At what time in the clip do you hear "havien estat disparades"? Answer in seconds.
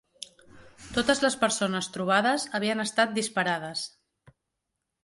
2.61-3.87